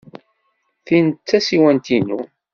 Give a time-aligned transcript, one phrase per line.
[0.85, 2.19] Tin d tasiwant-inu.